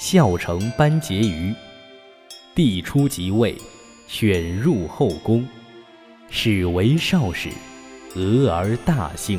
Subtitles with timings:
[0.00, 1.54] 孝成班婕妤。
[2.54, 3.54] 帝初即位，
[4.08, 5.46] 选入后宫，
[6.30, 7.50] 始为少使，
[8.14, 9.38] 俄而大幸。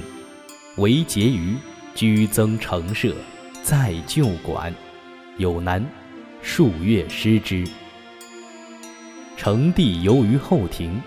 [0.78, 1.58] 为婕妤
[1.96, 3.16] 居增承舍，
[3.64, 4.72] 在旧馆，
[5.38, 5.84] 有难，
[6.44, 7.68] 数月失之。
[9.36, 11.02] 成帝游于后庭，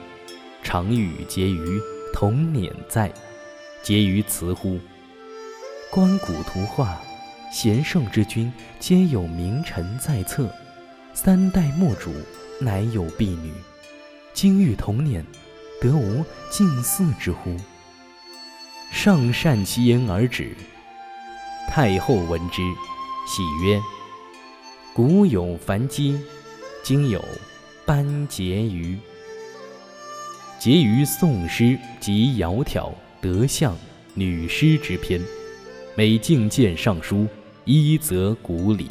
[0.64, 1.80] 常与婕妤
[2.12, 3.08] 同辇在，
[3.84, 4.80] 婕妤辞乎
[5.92, 7.00] ：“观古图画，
[7.54, 10.52] 贤圣之君，皆有名臣在侧。”
[11.14, 12.12] 三代末主，
[12.60, 13.52] 乃有婢女，
[14.32, 15.24] 今欲同年，
[15.80, 17.56] 得无近似之乎？
[18.90, 20.56] 上善其言而止。
[21.68, 22.60] 太后闻之，
[23.28, 23.80] 喜曰
[24.92, 26.18] ：“古有樊姬，
[26.82, 27.24] 今有
[27.86, 28.98] 班婕妤。”
[30.58, 32.90] 婕妤宋诗及窈窕、
[33.20, 33.76] 德相、
[34.14, 35.20] 女诗之篇，
[35.94, 37.28] 每进谏上书，
[37.64, 38.90] 一则古礼。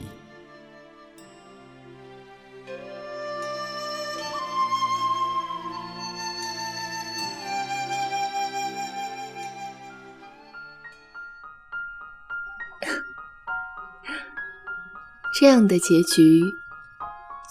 [15.36, 16.42] 这样的结局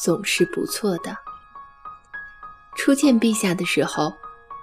[0.02, 1.16] 总是不错的。
[2.74, 4.16] 初见陛下的时候，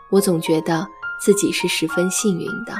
[0.09, 0.85] 我总觉得
[1.21, 2.73] 自己是十分幸运的。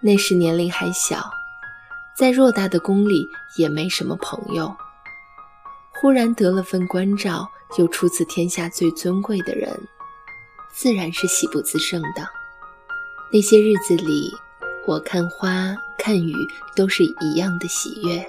[0.00, 1.28] 那时年龄还小，
[2.18, 4.76] 在偌大的宫里也没什么朋友，
[5.92, 9.70] 忽然得了份关照，又出自天下最尊贵的人，
[10.68, 12.28] 自然是喜不自胜的。
[13.32, 14.34] 那些日子里，
[14.84, 16.34] 我看花看雨
[16.74, 18.28] 都是一样的喜悦。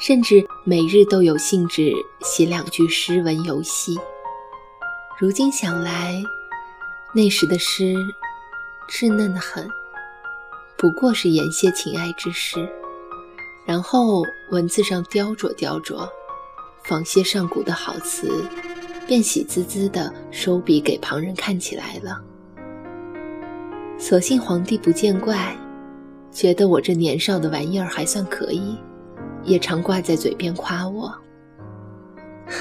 [0.00, 3.96] 甚至每日都有兴致写两句诗文游戏。
[5.16, 6.20] 如今想来，
[7.14, 7.94] 那时的诗
[8.88, 9.68] 稚嫩的很，
[10.76, 12.68] 不过是言些情爱之事，
[13.70, 16.04] 然后文字上雕琢雕琢，
[16.82, 18.44] 仿些上古的好词，
[19.06, 22.20] 便喜滋滋的收笔给旁人看起来了。
[23.96, 25.56] 所幸皇帝不见怪，
[26.32, 28.76] 觉得我这年少的玩意儿还算可以。
[29.44, 31.14] 也常挂在嘴边夸我，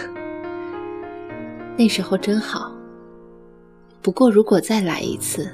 [1.76, 2.72] 那时候真好。
[4.04, 5.50] 不过如果再来一次，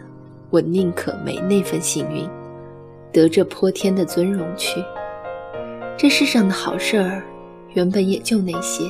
[0.50, 2.30] 我宁可没那份幸运，
[3.14, 4.84] 得这泼天的尊荣去。
[5.98, 7.24] 这世上的好事儿，
[7.74, 8.84] 原本也就那些，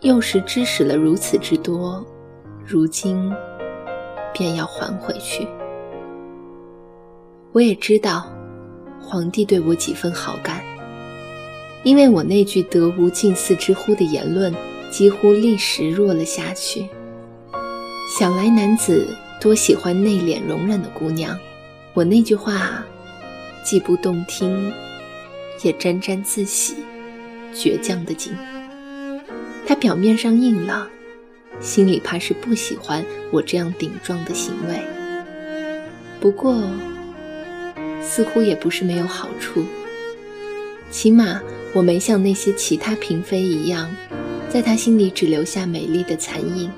[0.00, 2.02] 幼时知识了如此之多，
[2.66, 3.30] 如今
[4.32, 5.46] 便要还回去。
[7.52, 8.26] 我也知道，
[9.02, 10.62] 皇帝对我几分好感。
[11.82, 14.54] 因为我那句“得无近似之乎”的言论，
[14.90, 16.88] 几乎立时弱了下去。
[18.18, 19.06] 想来男子
[19.38, 21.38] 多喜欢内敛容忍的姑娘，
[21.92, 22.82] 我那句话，
[23.62, 24.72] 既不动听，
[25.62, 26.76] 也沾沾自喜，
[27.54, 28.32] 倔强的紧。
[29.66, 30.86] 他表面上硬朗，
[31.60, 34.80] 心里怕是不喜欢我这样顶撞的行为。
[36.20, 36.62] 不过，
[38.02, 39.64] 似乎也不是没有好处，
[40.90, 41.40] 起码。
[41.72, 43.88] 我没像那些其他嫔妃一样，
[44.48, 46.68] 在他心里只留下美丽的残影。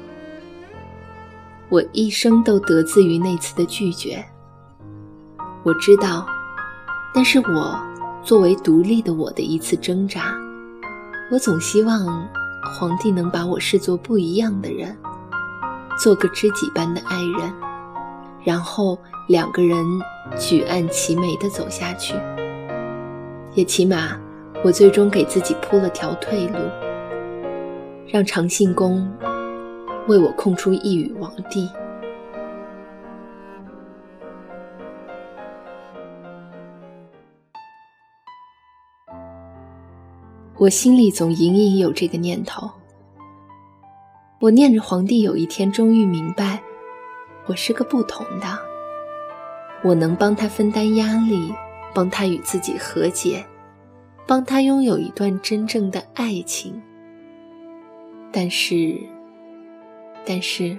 [1.70, 4.22] 我一生都得自于那次的拒绝。
[5.62, 6.26] 我知道，
[7.14, 7.80] 但是我
[8.24, 10.34] 作为独立的我的一次挣扎。
[11.30, 12.28] 我总希望
[12.78, 14.96] 皇帝能把我视作不一样的人，
[15.98, 17.52] 做个知己般的爱人，
[18.44, 19.84] 然后两个人
[20.38, 22.14] 举案齐眉地走下去，
[23.54, 24.16] 也起码。
[24.64, 26.56] 我最终给自己铺了条退路，
[28.06, 29.12] 让长信宫
[30.06, 31.68] 为我空出一隅王地。
[40.62, 42.70] 我心里总隐隐有这个念头。
[44.38, 46.62] 我念着皇帝有一天终于明白，
[47.46, 48.46] 我是个不同的，
[49.82, 51.52] 我能帮他分担压力，
[51.92, 53.44] 帮他与自己和解。
[54.24, 56.80] 帮他拥有一段真正的爱情，
[58.30, 58.96] 但是，
[60.24, 60.78] 但是，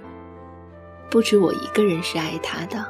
[1.10, 2.82] 不止我一个人是爱他的。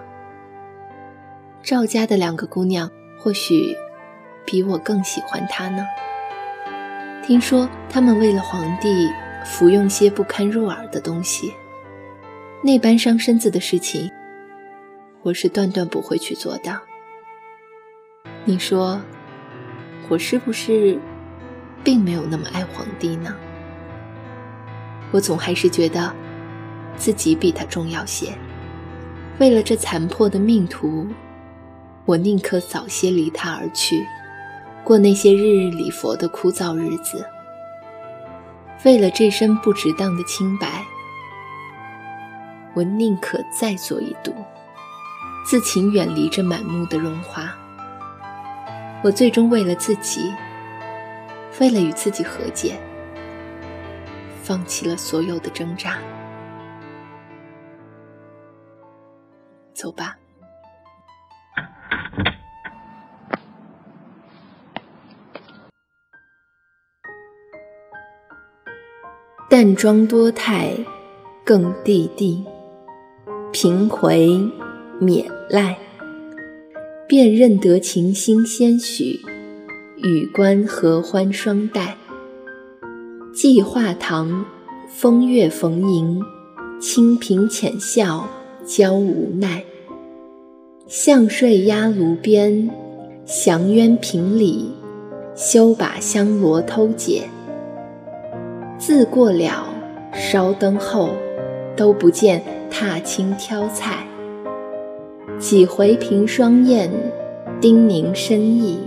[1.61, 3.77] 赵家的两个姑娘或许
[4.47, 5.85] 比我更喜欢他呢。
[7.27, 9.11] 听说他们为了皇帝
[9.47, 11.55] 服用些不堪入耳的东西，
[12.63, 14.11] 那般伤身子的事情，
[15.23, 16.79] 我是断断不会去做的。
[18.45, 19.01] 你说？
[20.11, 20.99] 我是不是
[21.83, 23.35] 并没有那么爱皇帝呢？
[25.11, 26.15] 我总还是觉得
[26.95, 28.35] 自己比他重要些。
[29.39, 31.07] 为了这残破的命途，
[32.05, 34.05] 我宁可早些离他而去，
[34.85, 37.27] 过那些日日礼佛的枯燥日子。
[38.85, 40.85] 为了这身不值当的清白，
[42.75, 44.35] 我宁可再做一度，
[45.47, 47.51] 自请远离这满目的荣华。
[49.03, 50.31] 我最终为了自己，
[51.61, 52.79] 为了与自己和解，
[54.43, 55.99] 放弃了所有的挣扎。
[59.73, 60.17] 走吧。
[69.51, 70.73] 淡妆多态，
[71.45, 72.45] 更地地；
[73.53, 74.41] 平回
[74.99, 75.79] 免赖，
[77.07, 79.21] 便认得情心先许。
[80.03, 81.97] 与观合欢双待，
[83.33, 84.45] 寄画堂，
[84.89, 86.21] 风月逢迎，
[86.81, 88.27] 清贫浅笑，
[88.67, 89.63] 娇无奈。
[90.87, 92.71] 向睡压炉边，
[93.25, 94.73] 祥渊平里，
[95.35, 97.23] 休把香罗偷解。
[98.87, 99.65] 自过了
[100.13, 101.09] 烧灯后，
[101.75, 104.07] 都不见踏青挑菜。
[105.39, 106.91] 几回凭双燕，
[107.63, 108.79] 叮咛深意，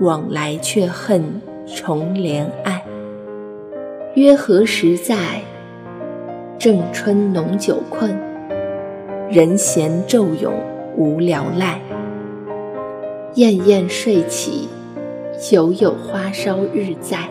[0.00, 2.82] 往来却恨重帘爱。
[4.16, 5.42] 约何时在？
[6.58, 8.10] 正春浓酒困，
[9.30, 10.52] 人闲昼永
[10.96, 11.80] 无聊赖。
[13.36, 14.68] 燕燕睡起，
[15.52, 17.28] 犹有花梢日在。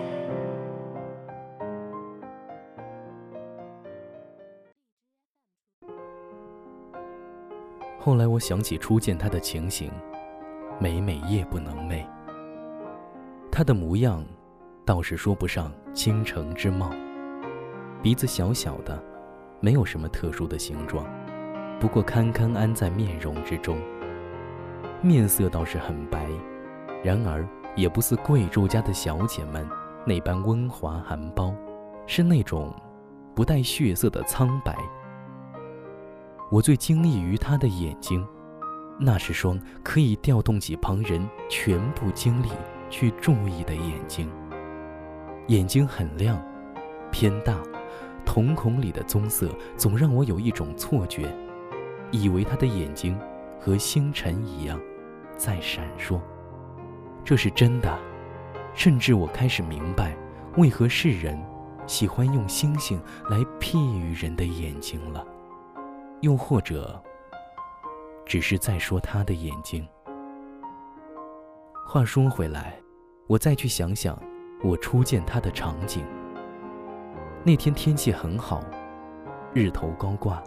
[8.08, 9.92] 后来我想起初见她的情形，
[10.80, 12.06] 每每夜不能寐。
[13.52, 14.24] 她的模样，
[14.86, 16.90] 倒是说不上倾城之貌，
[18.02, 18.98] 鼻子小小的，
[19.60, 21.06] 没有什么特殊的形状，
[21.82, 23.78] 不过堪堪安在面容之中。
[25.02, 26.30] 面色倒是很白，
[27.04, 27.46] 然而
[27.76, 29.68] 也不似贵胄家的小姐们
[30.06, 31.54] 那般温滑含苞，
[32.06, 32.74] 是那种
[33.36, 34.78] 不带血色的苍白。
[36.50, 38.26] 我最惊异于他的眼睛，
[38.98, 42.48] 那是双可以调动起旁人全部精力
[42.90, 44.32] 去注意的眼睛。
[45.48, 46.42] 眼睛很亮，
[47.12, 47.58] 偏大，
[48.26, 51.28] 瞳孔里的棕色总让我有一种错觉，
[52.12, 53.20] 以为他的眼睛
[53.60, 54.80] 和星辰一样
[55.36, 56.20] 在闪烁。
[57.26, 58.00] 这是真的，
[58.74, 60.16] 甚至我开始明白，
[60.56, 61.38] 为何世人
[61.86, 62.98] 喜欢用星星
[63.30, 65.26] 来譬喻人的眼睛了。
[66.22, 67.00] 又或者，
[68.26, 69.88] 只是在说他的眼睛。
[71.86, 72.80] 话说回来，
[73.28, 74.20] 我再去想想
[74.64, 76.06] 我初见他的场景。
[77.44, 78.62] 那天天气很好，
[79.54, 80.44] 日头高挂，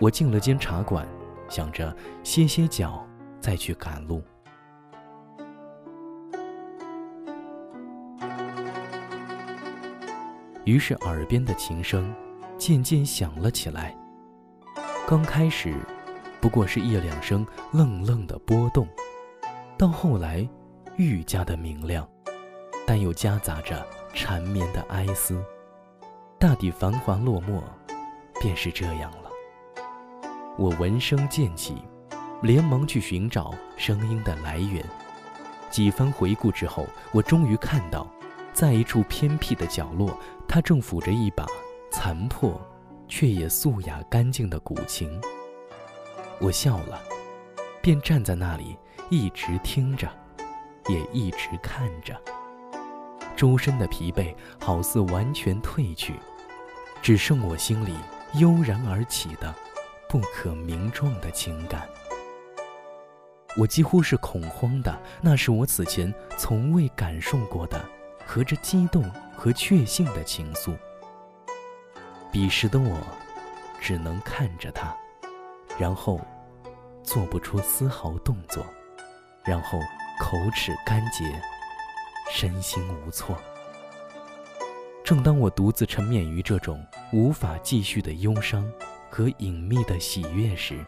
[0.00, 1.06] 我进了间茶馆，
[1.48, 3.06] 想着歇歇脚，
[3.40, 4.22] 再去赶路。
[10.64, 12.12] 于是耳边的琴声
[12.58, 13.96] 渐渐响了起来。
[15.08, 15.72] 刚开始，
[16.40, 18.88] 不过是一两声愣愣的波动，
[19.78, 20.44] 到后来，
[20.96, 22.04] 愈加的明亮，
[22.84, 25.40] 但又夹杂着缠绵的哀思。
[26.40, 27.62] 大抵繁华落寞，
[28.40, 29.30] 便是这样了。
[30.58, 31.76] 我闻声渐起，
[32.42, 34.84] 连忙去寻找声音的来源。
[35.70, 38.04] 几番回顾之后，我终于看到，
[38.52, 41.46] 在一处偏僻的角落，他正抚着一把
[41.92, 42.60] 残破。
[43.08, 45.20] 却也素雅干净的古琴，
[46.40, 47.00] 我笑了，
[47.80, 48.76] 便站在那里，
[49.10, 50.08] 一直听着，
[50.88, 52.20] 也一直看着。
[53.36, 56.14] 周身的疲惫好似完全褪去，
[57.02, 57.94] 只剩我心里
[58.34, 59.54] 悠然而起的
[60.08, 61.88] 不可名状的情感。
[63.56, 67.82] 我几乎是恐慌的，那是我此前从未感受过的，
[68.26, 69.02] 和着激动
[69.34, 70.76] 和确信的情愫。
[72.38, 72.98] 彼时的我，
[73.80, 74.94] 只能看着他，
[75.78, 76.20] 然后
[77.02, 78.62] 做不出丝毫动作，
[79.42, 79.78] 然后
[80.20, 81.24] 口齿干结，
[82.30, 83.34] 身心无措。
[85.02, 88.70] 正当我独自沉湎于这种无法继续的忧伤
[89.08, 90.84] 和隐秘的喜悦时，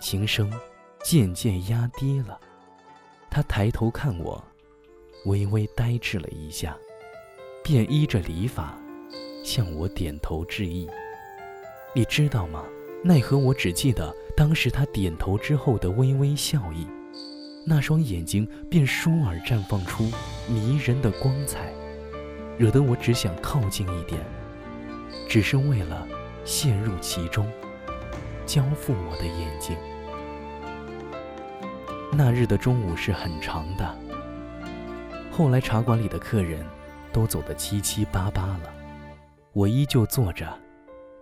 [0.00, 0.50] 琴声
[1.04, 2.40] 渐渐压低了。
[3.30, 4.42] 他抬头看我，
[5.26, 6.74] 微微呆滞了一下，
[7.62, 8.78] 便依着礼法。
[9.42, 10.88] 向我点头致意，
[11.94, 12.64] 你知道吗？
[13.04, 16.86] 奈何我只记得当时他点头之后的微微笑意，
[17.66, 20.04] 那双眼睛便倏尔绽放出
[20.46, 21.72] 迷人的光彩，
[22.56, 24.20] 惹得我只想靠近一点，
[25.28, 26.06] 只是为了
[26.44, 27.50] 陷入其中，
[28.46, 29.76] 交付我的眼睛。
[32.12, 33.98] 那日的中午是很长的，
[35.32, 36.64] 后来茶馆里的客人
[37.12, 38.72] 都走得七七八八了，
[39.54, 40.58] 我依旧坐着，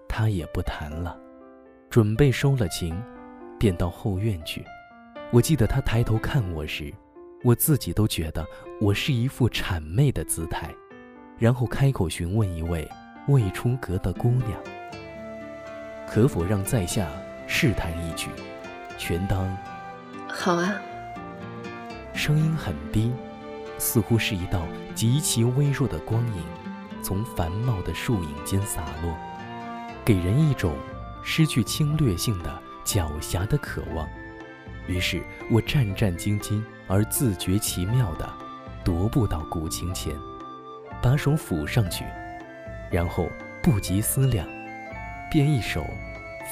[0.09, 1.19] 他也不弹了，
[1.89, 2.95] 准备收了琴，
[3.59, 4.65] 便到后院去。
[5.33, 6.95] 我记得他抬头看我时，
[7.43, 8.47] 我自己都觉得
[8.81, 10.73] 我是一副谄媚的姿态，
[11.39, 12.89] 然后开口询问一位
[13.27, 14.61] 未出阁的姑娘，
[16.09, 17.09] 可否让在下
[17.49, 18.31] 试弹一曲，
[18.97, 19.45] 全当。
[20.29, 20.81] 好啊。
[22.15, 23.13] 声音很低，
[23.77, 24.63] 似乎是一道
[24.95, 26.45] 极其微弱的光影，
[27.03, 29.15] 从繁茂的树影间洒落，
[30.05, 30.75] 给人一种
[31.23, 34.09] 失去侵略性的狡黠的渴望。
[34.87, 38.29] 于是我战战兢兢而自觉奇妙地
[38.85, 40.15] 踱步到古琴前，
[41.03, 42.05] 把手抚上去，
[42.91, 43.29] 然后
[43.63, 44.47] 不及思量，
[45.31, 45.81] 便一首《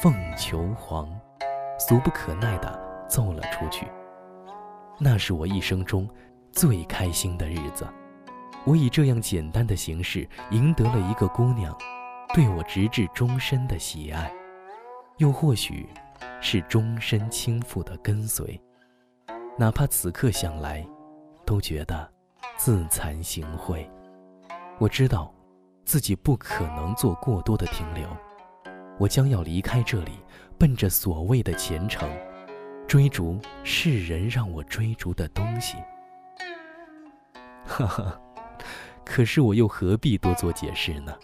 [0.00, 1.07] 凤求凰》
[1.78, 3.87] 俗不可耐地奏了出去。
[5.00, 6.09] 那是我一生中
[6.52, 7.87] 最开心的日子。
[8.65, 11.77] 我以这样简单的形式赢得了一个姑娘
[12.35, 14.33] 对我直至终身的喜爱，
[15.19, 15.88] 又或许。
[16.41, 18.61] 是终身倾覆的跟随，
[19.57, 20.87] 哪怕此刻想来，
[21.45, 22.09] 都觉得
[22.57, 23.85] 自惭形秽。
[24.79, 25.35] 我知道，
[25.85, 28.09] 自己不可能做过多的停留，
[28.99, 30.12] 我将要离开这里，
[30.57, 32.09] 奔着所谓的前程，
[32.87, 35.77] 追逐世人让我追逐的东西。
[37.67, 38.21] 哈哈，
[39.11, 41.17] 可是我又何必多做解释呢？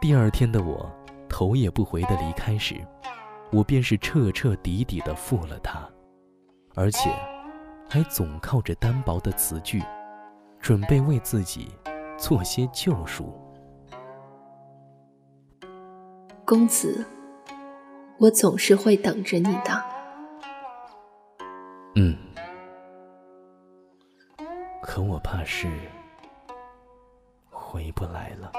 [0.00, 0.88] 第二天的我，
[1.28, 2.76] 头也不回地离开时。
[3.50, 5.86] 我便是彻彻底底的负了他，
[6.74, 7.10] 而且
[7.86, 9.82] 还总靠着单薄的词句，
[10.58, 11.68] 准备为自己
[12.16, 13.38] 做些救赎。
[16.46, 17.04] 公子，
[18.16, 19.84] 我总是会等着你的。
[21.96, 22.16] 嗯，
[24.80, 25.68] 可我怕是
[27.72, 28.52] 回不来了。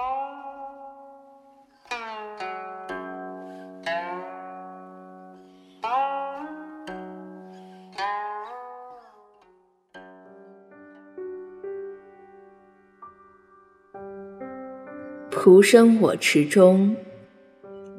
[15.29, 16.95] 蒲生我池中，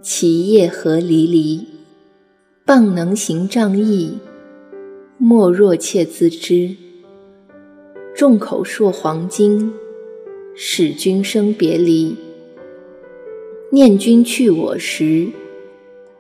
[0.03, 1.65] 其叶何离离。
[2.65, 4.19] 傍能行仗义，
[5.19, 6.75] 莫若妾自知。
[8.17, 9.73] 众口铄黄金，
[10.55, 12.17] 使君生别离。
[13.71, 15.29] 念君去我时，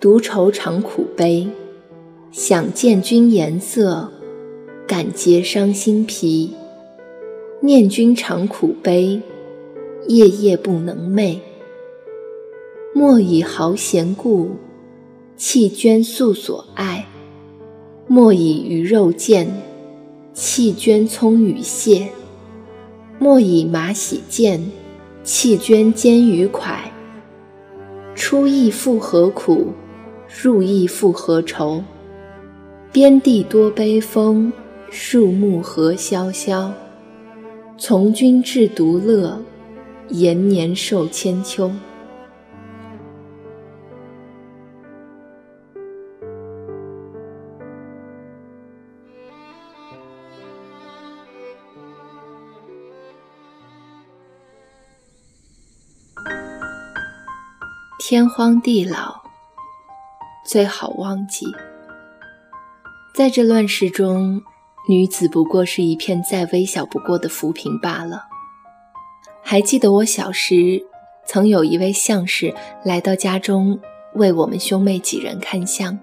[0.01, 1.49] 独愁长苦悲。
[2.33, 4.11] 想见君颜色，
[4.89, 6.53] 感结伤心脾。
[7.61, 9.21] 念君常苦悲。
[10.09, 11.39] 夜夜不能寐，
[12.93, 14.51] 莫以豪贤故，
[15.35, 17.07] 弃捐素所爱；
[18.07, 19.49] 莫以鱼肉贱，
[20.35, 22.09] 弃捐葱与蟹；
[23.19, 24.71] 莫以马喜贱，
[25.23, 26.79] 弃捐煎鱼蒯。
[28.15, 29.73] 出亦复何苦？
[30.43, 31.83] 入亦复何愁？
[32.93, 34.53] 边地多悲风，
[34.91, 36.73] 树木何萧萧？
[37.79, 39.41] 从军至独乐。
[40.11, 41.71] 延年寿千秋。
[58.15, 59.23] 天荒地老，
[60.45, 61.47] 最好忘记。
[63.13, 64.41] 在这乱世中，
[64.89, 68.27] 女子不过是一片再微小不过的浮萍罢了。
[69.43, 70.81] 还记得我小时，
[71.27, 72.55] 曾有一位相士
[72.85, 73.81] 来到家中，
[74.15, 75.99] 为我们兄妹几人看相。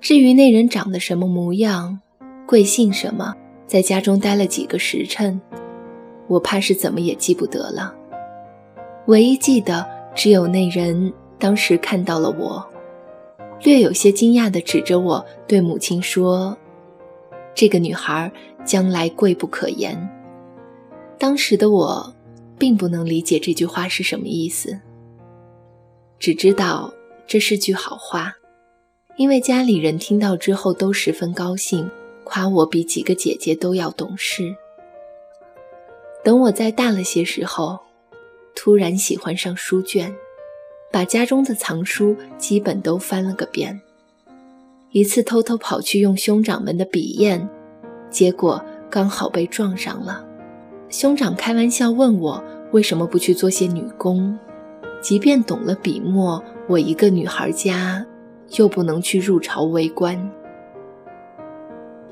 [0.00, 2.00] 至于那人长得什么模样，
[2.44, 3.36] 贵姓什么，
[3.68, 5.40] 在家中待了几个时辰，
[6.26, 7.94] 我怕是怎么也记不得了。
[9.06, 12.66] 唯一记得，只有那人当时看到了我，
[13.62, 16.56] 略有些惊讶地指着我对母亲说
[17.54, 18.32] ：“这个女孩
[18.64, 20.08] 将来贵不可言。”
[21.18, 22.14] 当时的我，
[22.58, 24.80] 并不能理解这句话是什么意思，
[26.18, 26.92] 只知道
[27.26, 28.34] 这是句好话，
[29.18, 31.90] 因为家里人听到之后都十分高兴，
[32.24, 34.56] 夸我比几个姐姐都要懂事。
[36.24, 37.78] 等我再大了些时候，
[38.56, 40.12] 突然喜欢上书卷，
[40.90, 43.80] 把家中的藏书基本都翻了个遍。
[44.90, 47.48] 一次偷偷跑去用兄长们的笔砚，
[48.10, 50.24] 结果刚好被撞上了。
[50.88, 54.36] 兄长开玩笑问我为什么不去做些女工，
[55.02, 58.04] 即便懂了笔墨，我一个女孩家
[58.56, 60.30] 又不能去入朝为官。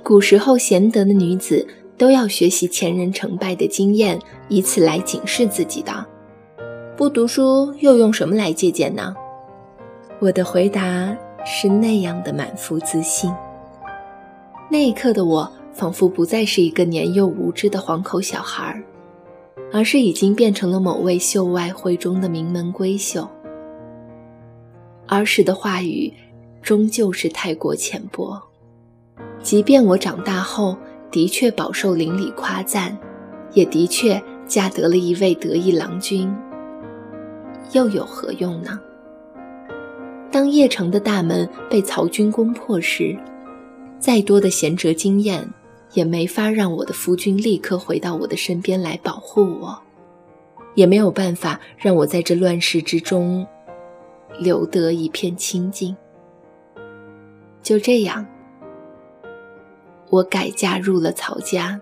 [0.02, 6.06] 古时候贤德的女子都要学习前人成败的经验，以此来警示自己的。
[6.96, 9.16] 不读书又用什么来借鉴呢？
[10.20, 13.34] 我的回答是那样的满腹自信。
[14.70, 18.80] 那一刻的我，仿佛不再是一个年幼无知的黄口小孩，
[19.72, 23.28] 而是已经变成了某位秀外慧中的名门闺秀。
[25.08, 26.12] 儿时的话语，
[26.62, 28.40] 终究是太过浅薄。
[29.42, 30.76] 即便我长大后
[31.10, 32.96] 的确饱受邻里夸赞，
[33.52, 36.32] 也的确嫁得了一位得意郎君，
[37.72, 38.80] 又有何用呢？
[40.30, 43.16] 当邺城的大门被曹军攻破时，
[43.98, 45.48] 再多的贤哲经验，
[45.92, 49.80] 也没法让我的夫君立刻回到我的身边来保护我，
[50.74, 53.46] 也没有办法让我在这乱世之中
[54.38, 55.96] 留得一片清静。
[57.62, 58.26] 就这样。
[60.10, 61.80] 我改嫁入了曹家，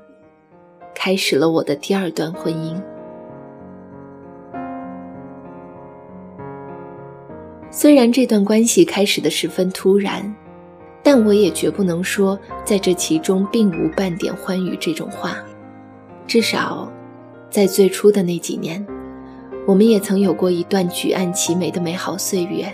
[0.94, 2.80] 开始了我的第二段婚姻。
[7.74, 10.22] 虽然这段关系开始的十分突然，
[11.02, 15.38] 但我也绝不能说在这其中并无半点欢愉这种话。
[16.26, 16.92] 至少，
[17.48, 18.86] 在最初的那几年，
[19.66, 22.70] 我们也曾有过一段举案齐眉的美好岁月。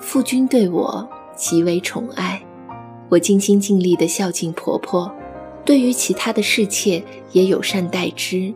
[0.00, 1.06] 夫君对我
[1.36, 2.42] 极为宠爱。
[3.10, 5.14] 我尽心尽力地孝敬婆婆，
[5.66, 8.54] 对于其他的侍妾也友善待之，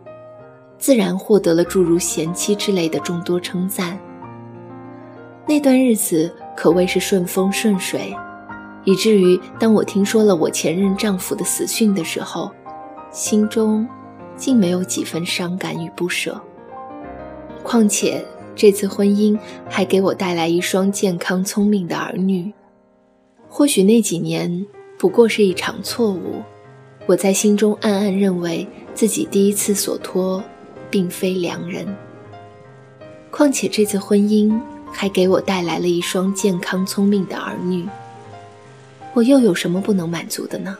[0.79, 3.99] 自然获得了诸如贤妻之类的众多称赞。
[5.47, 8.13] 那段日子可谓是顺风顺水，
[8.83, 12.51] 以至于当我听说了我前任丈夫的死讯的时候，
[13.11, 13.87] 心中
[14.35, 16.39] 竟没有几分伤感与不舍。
[17.63, 18.23] 况且
[18.55, 19.39] 这次婚姻
[19.69, 22.51] 还给我带来一双健康聪明的儿女。
[23.47, 24.65] 或许那几年
[24.99, 26.41] 不过是一场错误，
[27.05, 30.43] 我在心中暗暗认为自己第一次所托
[30.89, 31.87] 并非良人。
[33.31, 34.59] 况且这次婚姻
[34.91, 37.87] 还给我带来了一双健康聪明的儿女，
[39.13, 40.77] 我又有什么不能满足的呢？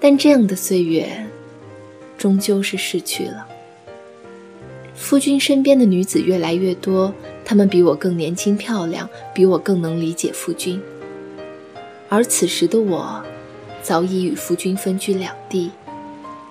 [0.00, 1.26] 但这样的岁月，
[2.18, 3.46] 终究是逝去了。
[4.94, 7.12] 夫君身边的女子越来越多。
[7.44, 10.80] 她们比我更年轻漂亮，比我更能理解夫君。
[12.08, 13.22] 而此时的我，
[13.82, 15.70] 早已与夫君分居两地。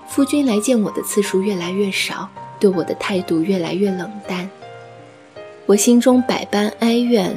[0.07, 4.47] 夫君来见我的次数越来越少，对我的态度越来越冷淡。
[5.65, 7.33] 我心中百般哀怨，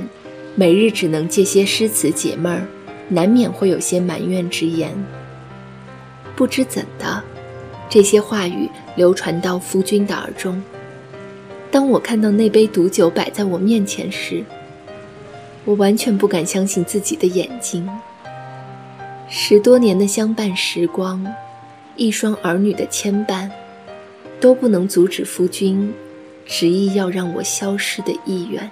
[0.56, 2.66] 每日只能借些诗词解闷儿，
[3.08, 4.92] 难免会有些埋怨之言。
[6.34, 7.22] 不知怎的，
[7.88, 10.60] 这些话语流传到夫君的耳中。
[11.70, 14.44] 当我看到那杯毒酒摆在我面前时，
[15.64, 17.88] 我完全不敢相信自己的眼睛。
[19.28, 21.24] 十多年的相伴时光，
[21.94, 23.48] 一双儿女的牵绊，
[24.40, 25.94] 都不能阻止夫君
[26.46, 28.70] 执意要让我消失的意愿。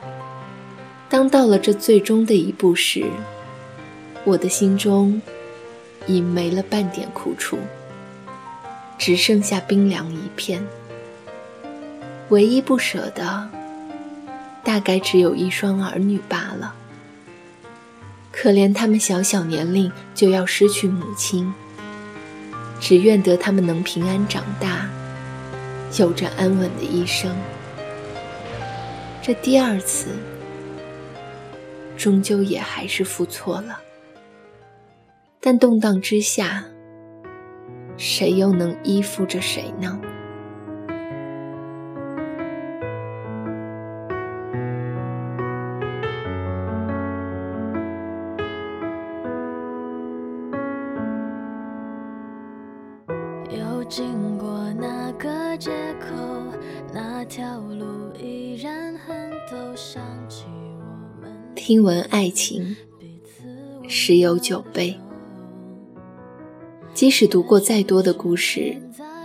[1.08, 3.04] 当到了这最终的一步时，
[4.24, 5.20] 我的心中
[6.06, 7.58] 已没了半点苦楚，
[8.98, 10.64] 只剩下冰凉一片。
[12.30, 13.48] 唯一不舍的，
[14.64, 16.74] 大概只有一双儿女罢了。
[18.32, 21.52] 可怜他们小小年龄就要失去母亲，
[22.80, 24.88] 只愿得他们能平安长大，
[25.98, 27.30] 有着安稳的一生。
[29.26, 30.10] 这第二次，
[31.96, 33.80] 终究也还是付错了。
[35.40, 36.62] 但动荡之下，
[37.96, 39.98] 谁又能依附着谁呢？
[61.66, 62.76] 听闻爱情，
[63.88, 64.94] 十有九悲。
[66.92, 68.76] 即使读过再多的故事，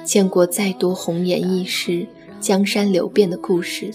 [0.05, 2.07] 见过再多红颜易逝、
[2.39, 3.91] 江山流变的故事，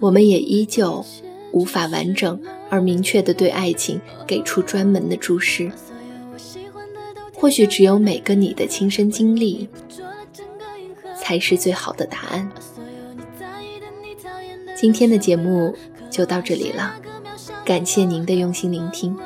[0.00, 1.04] 我们也依旧
[1.52, 5.70] 无法完整而明确的对爱情给出专门的注释。
[7.34, 9.68] 或许只有每个你的亲身经历，
[11.20, 12.50] 才是最好的答案。
[14.74, 15.76] 今天的节目
[16.10, 16.98] 就到这里了，
[17.64, 19.16] 感谢您的用心聆听。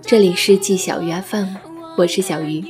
[0.00, 1.54] 这里是季小鱼 FM，
[1.96, 2.64] 我是小鱼。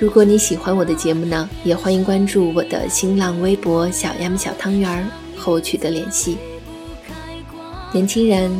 [0.00, 6.36] 如果你喜欢我的节目呢，也欢迎关注我的新浪微博“小鸭小汤圆”和我取得联系。
[7.92, 8.50] 年轻人，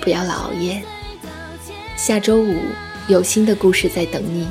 [0.00, 0.82] 不要老熬夜。
[1.96, 2.56] 下周五。
[3.06, 4.48] 有新的故事在等你，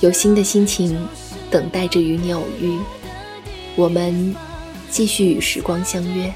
[0.00, 1.06] 有新的心情
[1.50, 2.78] 等待着与你偶遇，
[3.76, 4.34] 我们
[4.88, 6.32] 继续与时光相约。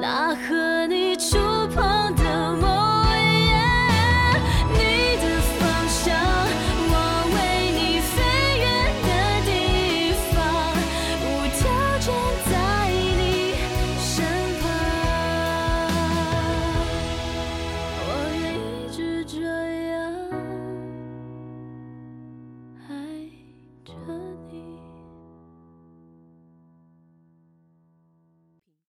[0.00, 0.35] 那。